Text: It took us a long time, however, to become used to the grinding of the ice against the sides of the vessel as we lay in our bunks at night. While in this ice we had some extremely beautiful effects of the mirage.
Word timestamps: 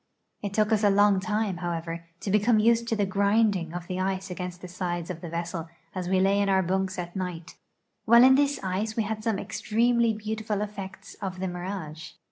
It 0.41 0.55
took 0.55 0.71
us 0.71 0.83
a 0.83 0.89
long 0.89 1.19
time, 1.19 1.57
however, 1.57 2.05
to 2.21 2.31
become 2.31 2.57
used 2.57 2.87
to 2.87 2.95
the 2.95 3.05
grinding 3.05 3.71
of 3.71 3.85
the 3.85 3.99
ice 3.99 4.31
against 4.31 4.61
the 4.61 4.67
sides 4.67 5.11
of 5.11 5.21
the 5.21 5.29
vessel 5.29 5.69
as 5.93 6.09
we 6.09 6.19
lay 6.19 6.39
in 6.41 6.49
our 6.49 6.63
bunks 6.63 6.97
at 6.97 7.15
night. 7.15 7.55
While 8.05 8.23
in 8.23 8.33
this 8.33 8.59
ice 8.63 8.95
we 8.95 9.03
had 9.03 9.23
some 9.23 9.37
extremely 9.37 10.11
beautiful 10.13 10.63
effects 10.63 11.13
of 11.21 11.39
the 11.39 11.47
mirage. 11.47 12.13